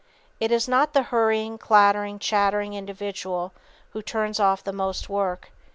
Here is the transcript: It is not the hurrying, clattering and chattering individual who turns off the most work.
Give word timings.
It 0.39 0.51
is 0.51 0.67
not 0.67 0.93
the 0.95 1.03
hurrying, 1.03 1.59
clattering 1.59 2.13
and 2.13 2.19
chattering 2.21 2.73
individual 2.73 3.53
who 3.91 4.01
turns 4.01 4.39
off 4.39 4.63
the 4.63 4.73
most 4.73 5.09
work. 5.09 5.51